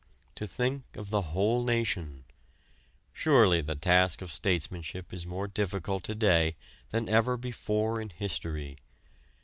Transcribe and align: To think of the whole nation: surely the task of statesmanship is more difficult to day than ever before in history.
To 0.33 0.47
think 0.47 0.81
of 0.95 1.11
the 1.11 1.21
whole 1.21 1.63
nation: 1.63 2.23
surely 3.13 3.61
the 3.61 3.75
task 3.75 4.23
of 4.23 4.31
statesmanship 4.31 5.13
is 5.13 5.27
more 5.27 5.47
difficult 5.47 6.03
to 6.05 6.15
day 6.15 6.55
than 6.89 7.07
ever 7.07 7.37
before 7.37 8.01
in 8.01 8.09
history. 8.09 8.77